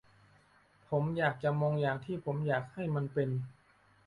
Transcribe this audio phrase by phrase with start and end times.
[0.89, 3.29] ผมอยากจะมองอย่างที่ผมอยากให้มันเป็น?